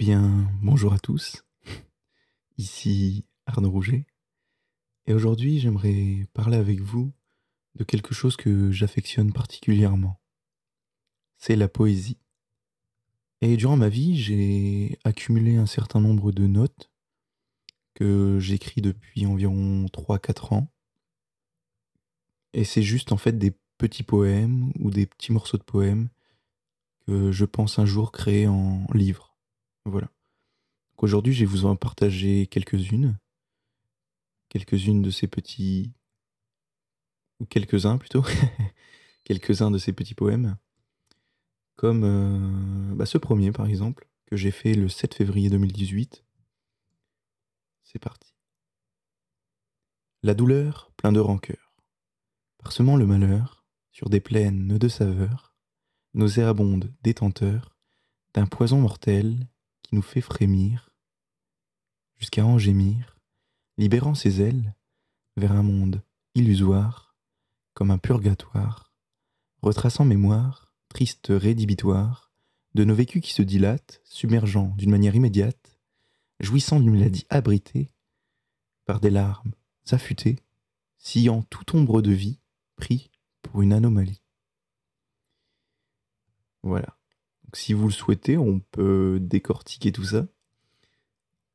[0.00, 1.44] bien, bonjour à tous.
[2.56, 4.06] Ici Arnaud Rouget.
[5.06, 7.12] Et aujourd'hui, j'aimerais parler avec vous
[7.74, 10.18] de quelque chose que j'affectionne particulièrement.
[11.36, 12.16] C'est la poésie.
[13.42, 16.90] Et durant ma vie, j'ai accumulé un certain nombre de notes
[17.92, 20.72] que j'écris depuis environ 3-4 ans.
[22.54, 26.08] Et c'est juste en fait des petits poèmes ou des petits morceaux de poèmes
[27.06, 29.29] que je pense un jour créer en livre.
[29.84, 30.10] Voilà.
[30.98, 33.18] Aujourd'hui, je vais vous en partager quelques-unes.
[34.48, 35.92] Quelques-unes de ces petits.
[37.40, 38.22] ou quelques-uns plutôt.
[39.24, 40.56] quelques-uns de ces petits poèmes.
[41.76, 46.24] Comme euh, bah, ce premier, par exemple, que j'ai fait le 7 février 2018.
[47.82, 48.34] C'est parti.
[50.22, 51.74] La douleur, plein de rancœur.
[52.58, 55.54] Parsemant le malheur, sur des plaines de saveur,
[56.12, 57.76] nauséabonde détenteur
[58.34, 59.48] d'un poison mortel
[59.92, 60.90] nous fait frémir,
[62.16, 63.16] jusqu'à en gémir,
[63.78, 64.74] libérant ses ailes
[65.36, 66.02] vers un monde
[66.34, 67.16] illusoire,
[67.74, 68.92] comme un purgatoire,
[69.62, 72.32] retraçant mémoire, triste rédhibitoire,
[72.74, 75.78] de nos vécus qui se dilatent, submergeant d'une manière immédiate,
[76.38, 77.90] jouissant d'une maladie abritée,
[78.84, 79.52] par des larmes
[79.90, 80.38] affûtées,
[80.98, 82.38] sillant toute ombre de vie,
[82.76, 83.10] pris
[83.42, 84.22] pour une anomalie.
[86.62, 86.99] Voilà.
[87.50, 90.28] Donc, si vous le souhaitez, on peut décortiquer tout ça,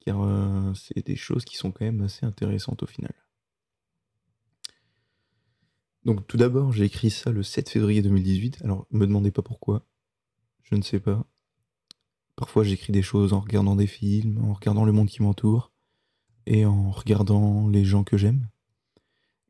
[0.01, 3.13] car euh, c'est des choses qui sont quand même assez intéressantes au final.
[6.03, 8.61] Donc tout d'abord, j'ai écrit ça le 7 février 2018.
[8.65, 9.85] Alors, me demandez pas pourquoi.
[10.63, 11.25] Je ne sais pas.
[12.35, 15.71] Parfois, j'écris des choses en regardant des films, en regardant le monde qui m'entoure,
[16.45, 18.49] et en regardant les gens que j'aime.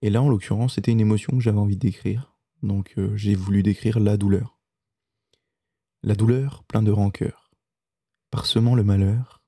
[0.03, 2.35] Et là, en l'occurrence, c'était une émotion que j'avais envie d'écrire.
[2.61, 4.55] Donc, euh, j'ai voulu décrire la douleur.
[6.06, 7.50] La douleur plein de rancœur,
[8.30, 9.42] parsemant le malheur,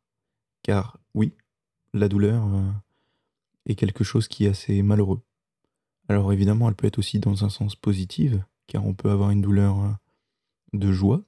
[0.63, 1.35] car oui,
[1.93, 2.71] la douleur euh,
[3.67, 5.21] est quelque chose qui est assez malheureux.
[6.09, 8.33] Alors évidemment, elle peut être aussi dans un sens positif,
[8.65, 9.91] car on peut avoir une douleur euh,
[10.73, 11.21] de joie,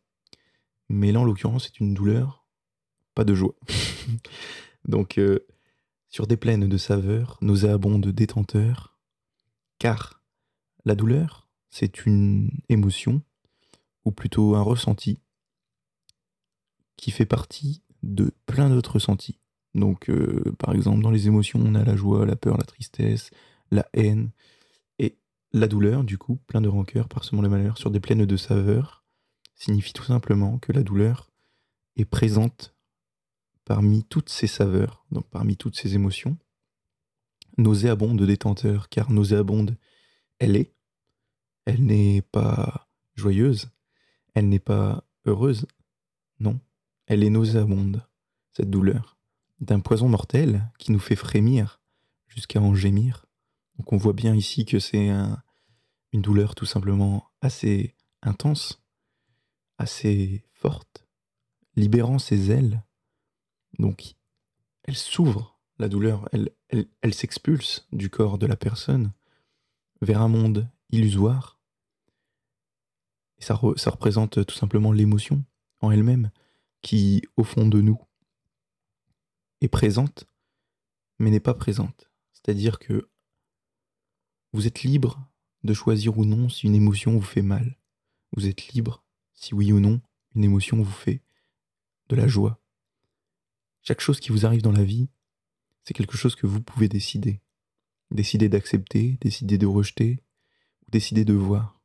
[0.89, 2.43] mais là en l'occurrence c'est une douleur
[3.13, 3.53] pas de joie.
[4.87, 5.45] Donc euh,
[6.07, 8.97] sur des plaines de saveur, nauséabondes détenteurs,
[9.77, 10.23] car
[10.85, 13.21] la douleur c'est une émotion
[14.05, 15.19] ou plutôt un ressenti,
[16.99, 19.39] qui fait partie de plein d'autres ressentis.
[19.75, 23.31] Donc, euh, par exemple, dans les émotions, on a la joie, la peur, la tristesse,
[23.71, 24.31] la haine,
[24.97, 25.17] et
[25.53, 29.03] la douleur, du coup, plein de rancœur, parsemant le malheur, sur des plaines de saveur,
[29.55, 31.31] signifie tout simplement que la douleur
[31.95, 32.75] est présente
[33.65, 36.37] parmi toutes ces saveurs, donc parmi toutes ces émotions.
[37.57, 39.77] Nauséabonde détenteur, car nauséabonde,
[40.39, 40.73] elle est.
[41.65, 43.69] Elle n'est pas joyeuse,
[44.33, 45.67] elle n'est pas heureuse,
[46.39, 46.59] non,
[47.09, 48.07] elle est nauséabonde,
[48.53, 49.17] cette douleur,
[49.59, 51.81] d'un poison mortel qui nous fait frémir
[52.27, 53.25] jusqu'à en gémir.
[53.77, 55.09] Donc on voit bien ici que c'est
[56.13, 58.81] une douleur tout simplement assez intense,
[59.79, 61.07] assez forte,
[61.75, 62.83] libérant ses ailes.
[63.79, 64.15] Donc
[64.83, 69.13] elle s'ouvre, la douleur, elle, s'expulse du corps de la personne
[70.01, 71.59] vers un monde illusoire
[73.39, 75.43] ça, représente tout simplement l'émotion
[75.81, 76.29] en elle-même
[76.81, 77.99] qui, au fond de nous,
[79.61, 80.25] est présente,
[81.19, 82.09] mais n'est pas présente.
[82.31, 83.09] C'est-à-dire que
[84.53, 85.29] vous êtes libre
[85.63, 87.77] de choisir ou non si une émotion vous fait mal.
[88.35, 89.03] Vous êtes libre
[89.33, 90.01] si oui ou non
[90.35, 91.21] une émotion vous fait
[92.09, 92.61] de la joie.
[93.81, 95.09] Chaque chose qui vous arrive dans la vie,
[95.83, 97.41] c'est quelque chose que vous pouvez décider.
[98.11, 100.23] Décider d'accepter, décider de rejeter,
[100.87, 101.81] ou décider de voir.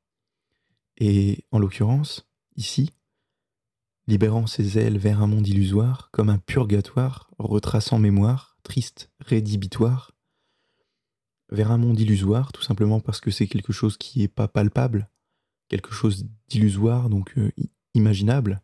[0.97, 2.27] Et en l'occurrence,
[2.57, 2.91] ici,
[4.07, 10.13] libérant ses ailes vers un monde illusoire, comme un purgatoire, retraçant mémoire, triste, rédhibitoire,
[11.51, 15.09] vers un monde illusoire, tout simplement parce que c'est quelque chose qui n'est pas palpable,
[15.69, 17.51] quelque chose d'illusoire, donc euh,
[17.95, 18.61] imaginable,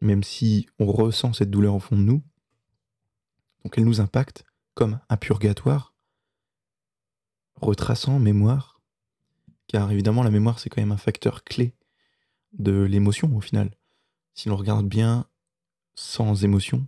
[0.00, 2.22] même si on ressent cette douleur au fond de nous.
[3.62, 5.94] Donc elle nous impacte comme un purgatoire,
[7.54, 8.80] retraçant mémoire,
[9.68, 11.76] car évidemment la mémoire c'est quand même un facteur clé
[12.52, 13.70] de l'émotion au final.
[14.34, 15.26] Si l'on regarde bien,
[15.94, 16.86] sans émotion,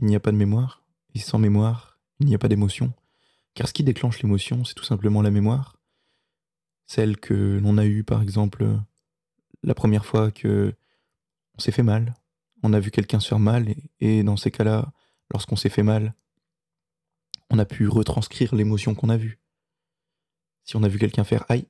[0.00, 2.92] il n'y a pas de mémoire, et sans mémoire, il n'y a pas d'émotion.
[3.54, 5.78] Car ce qui déclenche l'émotion, c'est tout simplement la mémoire,
[6.86, 8.66] celle que l'on a eue par exemple
[9.62, 10.74] la première fois que
[11.56, 12.14] on s'est fait mal,
[12.62, 14.92] on a vu quelqu'un se faire mal, et, dans ces cas-là,
[15.32, 16.14] lorsqu'on s'est fait mal,
[17.50, 19.40] on a pu retranscrire l'émotion qu'on a vue.
[20.64, 21.66] Si on a vu quelqu'un faire aïe,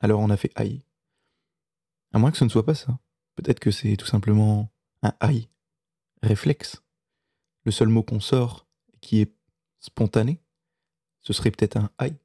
[0.00, 0.82] alors on a fait aïe.
[2.12, 2.98] À moins que ce ne soit pas ça.
[3.42, 4.70] Peut-être que c'est tout simplement
[5.02, 5.48] un aïe.
[6.22, 6.82] réflexe.
[7.64, 8.68] Le seul mot qu'on sort
[9.00, 9.34] qui est
[9.78, 10.42] spontané,
[11.22, 12.18] ce serait peut-être un aïe.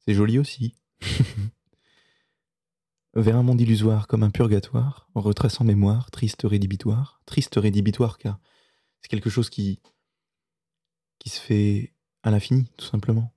[0.00, 0.74] C'est joli aussi.
[3.14, 7.22] Vers un monde illusoire comme un purgatoire, en retraçant mémoire, triste rédhibitoire.
[7.24, 8.40] Triste rédhibitoire car
[9.00, 9.78] c'est quelque chose qui,
[11.20, 13.32] qui se fait à l'infini, tout simplement.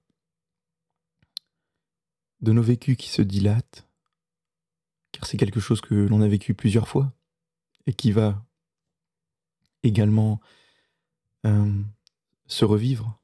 [2.41, 3.86] De nos vécus qui se dilatent,
[5.17, 7.11] car c'est quelque chose que l'on a vécu plusieurs fois
[7.87, 8.45] et qui va
[9.81, 10.39] également
[11.47, 11.81] euh,
[12.45, 13.19] se revivre.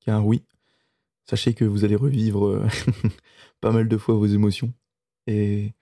[0.00, 0.42] Car oui,
[1.26, 2.68] sachez que vous allez revivre euh,
[3.60, 4.74] pas mal de fois vos émotions,
[5.28, 5.74] et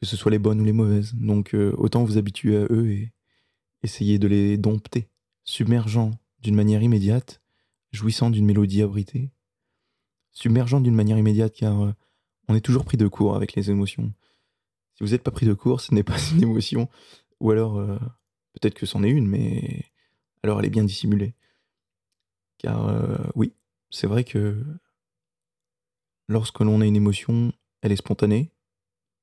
[0.00, 1.12] que ce soit les bonnes ou les mauvaises.
[1.14, 3.10] Donc euh, autant vous habituer à eux et
[3.82, 5.08] essayer de les dompter,
[5.42, 7.42] submergeant d'une manière immédiate,
[7.90, 9.32] jouissant d'une mélodie abritée,
[10.30, 11.94] submergeant d'une manière immédiate car
[12.50, 14.12] on est toujours pris de court avec les émotions.
[14.94, 16.88] Si vous n'êtes pas pris de court, ce n'est pas une émotion,
[17.40, 17.76] ou alors
[18.52, 19.84] peut-être que c'en est une, mais
[20.42, 21.34] alors elle est bien dissimulée.
[22.58, 23.54] Car euh, oui,
[23.90, 24.62] c'est vrai que
[26.28, 27.52] lorsque l'on a une émotion,
[27.82, 28.52] elle est spontanée.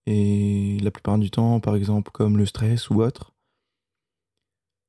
[0.06, 3.34] Et la plupart du temps, par exemple, comme le stress ou autre,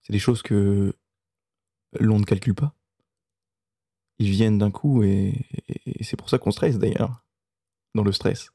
[0.02, 0.94] c'est des choses que
[1.98, 2.74] l'on ne calcule pas.
[4.18, 5.46] Ils viennent d'un coup et,
[6.00, 7.24] c'est pour ça qu'on stresse d'ailleurs,
[7.94, 8.50] dans le stress.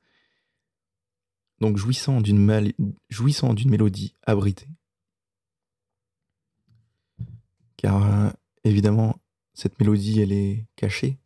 [1.59, 2.39] Donc jouissant d'une
[3.69, 4.69] mélodie abritée,
[7.77, 8.29] car euh,
[8.63, 9.19] évidemment,
[9.53, 11.19] cette mélodie, elle est cachée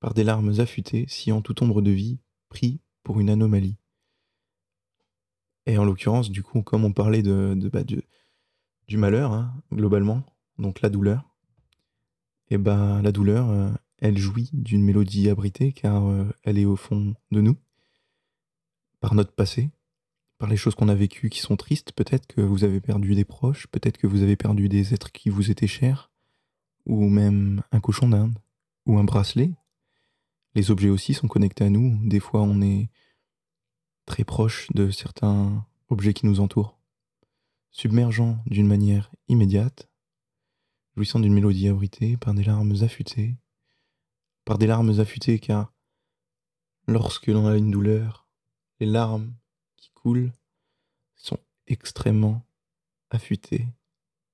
[0.00, 3.76] par des larmes affûtées, sciant toute ombre de vie, pris pour une anomalie.
[5.66, 10.24] Et en l'occurrence, du coup, comme on parlait de, bah, du malheur, hein, globalement,
[10.58, 11.30] donc la douleur,
[12.48, 13.70] et ben la douleur, euh,
[14.00, 17.56] elle jouit d'une mélodie abritée car euh, elle est au fond de nous,
[19.00, 19.70] par notre passé,
[20.38, 21.92] par les choses qu'on a vécues qui sont tristes.
[21.92, 25.28] Peut-être que vous avez perdu des proches, peut-être que vous avez perdu des êtres qui
[25.28, 26.10] vous étaient chers,
[26.86, 28.38] ou même un cochon d'Inde,
[28.86, 29.52] ou un bracelet.
[30.54, 31.98] Les objets aussi sont connectés à nous.
[32.02, 32.88] Des fois, on est
[34.06, 36.78] très proche de certains objets qui nous entourent.
[37.70, 39.88] Submergeant d'une manière immédiate,
[40.96, 43.36] jouissant d'une mélodie abritée par des larmes affûtées,
[44.44, 45.72] par des larmes affûtées car
[46.86, 48.26] lorsque l'on a une douleur,
[48.80, 49.32] les larmes
[50.02, 50.32] coulent
[51.16, 52.42] sont extrêmement
[53.10, 53.66] affûtées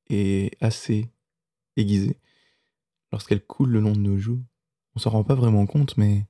[0.08, 1.10] et assez
[1.76, 2.18] aiguisées.
[3.12, 4.42] Lorsqu'elles coulent le long de nos joues,
[4.94, 6.26] on s'en rend pas vraiment compte, mais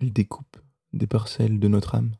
[0.00, 0.58] elles découpent
[0.92, 2.14] des parcelles de notre âme,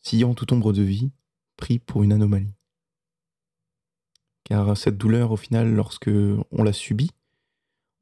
[0.00, 1.10] sillant toute ombre de vie,
[1.56, 2.54] pris pour une anomalie.
[4.44, 6.10] Car cette douleur, au final, lorsque
[6.50, 7.10] on la subit,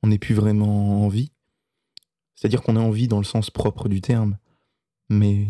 [0.02, 1.32] on n'est plus vraiment en vie.
[2.34, 4.38] C'est-à-dire qu'on est en vie dans le sens propre du terme,
[5.08, 5.46] mais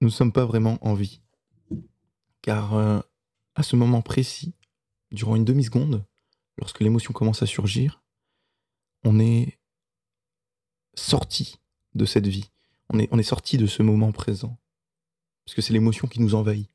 [0.00, 1.20] nous ne sommes pas vraiment en vie.
[2.42, 3.00] Car euh,
[3.54, 4.54] à ce moment précis,
[5.10, 6.04] durant une demi-seconde,
[6.58, 8.02] lorsque l'émotion commence à surgir,
[9.04, 9.58] on est
[10.94, 11.56] sorti
[11.94, 12.50] de cette vie.
[12.92, 14.58] On est, sorti de ce moment présent.
[15.44, 16.68] Parce que c'est l'émotion qui nous envahit.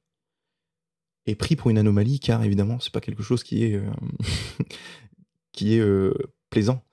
[1.26, 3.92] Et pris pour une anomalie, car évidemment, c'est pas quelque chose qui est, euh,
[5.56, 6.14] qui est euh,
[6.50, 6.84] plaisant.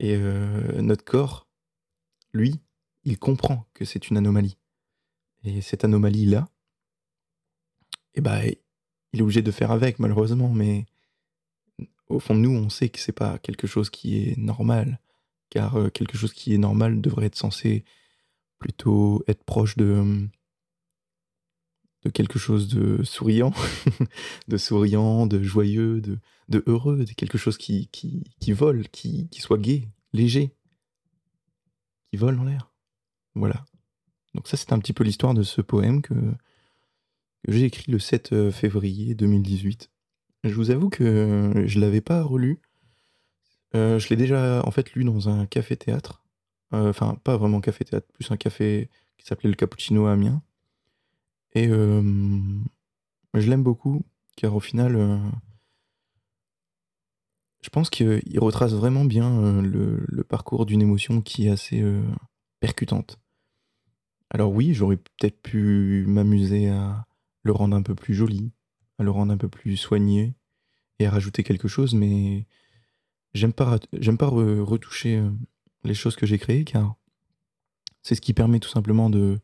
[0.00, 1.46] Et notre corps,
[2.32, 2.58] lui,
[3.04, 4.58] il comprend que c'est une anomalie.
[5.44, 6.48] Et cette anomalie-là,
[8.14, 8.42] eh ben,
[9.12, 10.86] il est obligé de faire avec, malheureusement, mais
[12.08, 14.98] au fond de nous, on sait que c'est pas quelque chose qui est normal,
[15.50, 17.84] car euh, quelque chose qui est normal devrait être censé
[18.58, 20.26] plutôt être proche de,
[22.04, 23.52] de quelque chose de souriant,
[24.48, 26.18] de souriant, de joyeux, de,
[26.66, 27.88] heureux, de quelque chose qui,
[28.48, 30.54] vole, qui, qui soit gai, léger,
[32.10, 32.72] qui vole en l'air.
[33.34, 33.64] Voilà.
[34.34, 36.14] Donc ça, c'est un petit peu l'histoire de ce poème que,
[37.48, 39.90] j'ai écrit le 7 euh, février 2018.
[40.44, 42.60] Je vous avoue que je l'avais pas relu.
[43.74, 46.22] Euh, je l'ai déjà en fait lu dans un café-théâtre.
[46.72, 50.42] Euh, enfin, pas vraiment café-théâtre, plus un café qui s'appelait le Cappuccino à Amiens.
[51.54, 54.02] Et je l'aime beaucoup,
[54.36, 55.20] car au final,
[57.62, 61.84] je pense qu'il retrace vraiment bien le, parcours d'une émotion qui est assez
[62.60, 63.18] percutante.
[64.30, 67.04] Alors oui, j'aurais peut-être pu m'amuser à
[67.42, 68.50] le rendre un peu plus joli,
[68.98, 70.34] à le rendre un peu plus soigné
[70.98, 72.46] et à rajouter quelque chose, mais
[73.34, 75.30] j'aime pas, retoucher euh,
[75.84, 76.96] les choses que j'ai créées car
[78.02, 79.38] c'est ce qui permet tout simplement de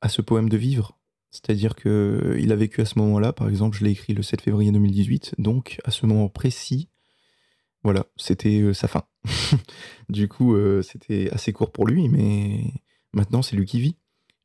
[0.00, 0.98] à ce poème de vivre.
[1.30, 4.40] C'est-à-dire que il a vécu à ce moment-là, par exemple, je l'ai écrit le 7
[4.40, 6.88] février 2018, donc à ce moment précis,
[7.84, 9.04] voilà, c'était euh, sa fin.
[10.08, 12.72] du coup, euh, c'était assez court pour lui, mais
[13.12, 13.96] maintenant c'est lui qui vit.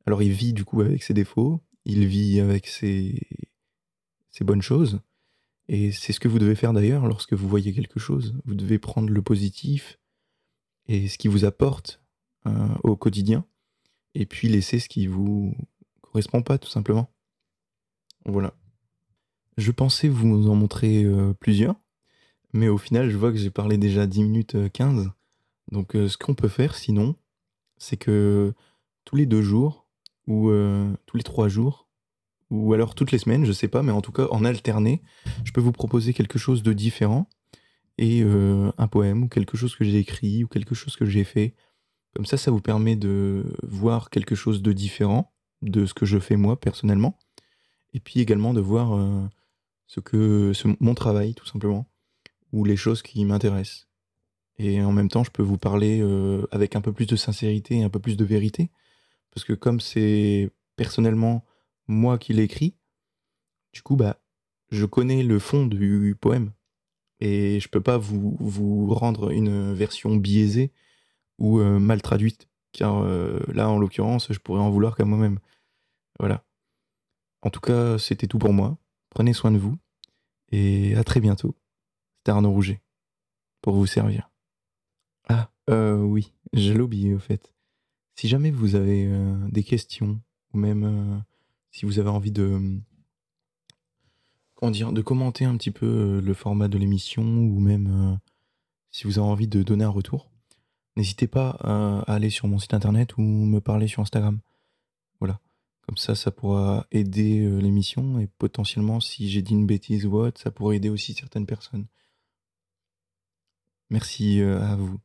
[0.06, 3.20] Alors il vit du coup avec ses défauts, il vit avec ses,
[4.42, 5.00] bonnes choses,
[5.68, 8.34] et c'est ce que vous devez faire d'ailleurs lorsque vous voyez quelque chose.
[8.44, 9.98] Vous devez prendre le positif
[10.86, 12.02] et ce qui vous apporte
[12.46, 13.46] euh, au quotidien,
[14.14, 15.54] et puis laisser ce qui vous
[16.00, 17.10] correspond pas tout simplement.
[18.24, 18.54] Voilà.
[19.56, 21.76] Je pensais vous en montrer euh, plusieurs,
[22.52, 25.06] mais au final je vois que j'ai parlé déjà 10 minutes 15.
[25.06, 25.10] Euh,
[25.72, 27.16] Donc ce qu'on peut faire sinon,
[27.76, 28.54] c'est que
[29.04, 29.86] tous les deux jours,
[30.26, 30.50] ou
[31.04, 31.88] tous les trois jours,
[32.50, 35.02] ou alors toutes les semaines, je sais pas, mais en tout cas en alterné,
[35.44, 37.28] je peux vous proposer quelque chose de différent
[37.98, 41.54] et un poème ou quelque chose que j'ai écrit ou quelque chose que j'ai fait.
[42.14, 46.18] Comme ça, ça vous permet de voir quelque chose de différent de ce que je
[46.18, 47.18] fais moi personnellement,
[47.92, 49.28] et puis également de voir
[49.86, 51.88] ce que mon travail tout simplement
[52.52, 53.88] ou les choses qui m'intéressent.
[54.58, 56.02] Et en même temps, je peux vous parler
[56.52, 58.70] avec un peu plus de sincérité et un peu plus de vérité,
[59.32, 61.44] parce que comme c'est personnellement
[61.88, 62.76] moi qui l'ai écrit,
[63.72, 64.20] du coup, bah,
[64.70, 66.52] je connais le fond du poème.
[67.20, 70.72] Et je peux pas vous, vous rendre une version biaisée
[71.38, 72.48] ou euh, mal traduite.
[72.72, 75.38] Car euh, là, en l'occurrence, je pourrais en vouloir qu'à moi-même.
[76.18, 76.44] Voilà.
[77.42, 78.78] En tout cas, c'était tout pour moi.
[79.10, 79.76] Prenez soin de vous.
[80.50, 81.56] Et à très bientôt.
[82.18, 82.82] C'était Arnaud Rouget.
[83.62, 84.30] Pour vous servir.
[85.28, 87.52] Ah, euh, oui, je l'ai oublié au fait.
[88.16, 89.10] Si jamais vous avez
[89.48, 90.20] des questions,
[90.52, 91.24] ou même
[91.72, 92.80] si vous avez envie de,
[94.54, 98.16] comment dire, de commenter un petit peu euh, le format de l'émission ou même euh,
[98.90, 100.30] si vous avez envie de donner un retour,
[100.96, 104.40] n'hésitez pas à aller sur mon site internet ou me parler sur Instagram.
[105.20, 105.40] Voilà.
[105.82, 110.16] Comme ça, ça pourra aider euh, l'émission et potentiellement, si j'ai dit une bêtise ou
[110.16, 111.86] autre, ça pourrait aider aussi certaines personnes.
[113.90, 114.98] Merci à vous.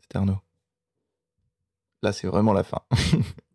[0.00, 0.40] C'était Arnaud.
[2.02, 2.82] Là, c'est vraiment la fin.